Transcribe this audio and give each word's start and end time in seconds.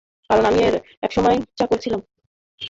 কারণ, 0.29 0.43
আমিও 0.45 0.67
একসময় 1.01 1.37
চাকর 1.57 1.77
ছিলাম। 1.83 2.01